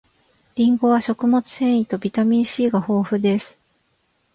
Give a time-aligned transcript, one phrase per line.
[0.55, 3.59] りんごは食物繊維とビタミン C が豊富です